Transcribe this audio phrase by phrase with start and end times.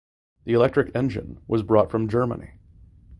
[0.45, 2.53] The electric engine was brought from Germany.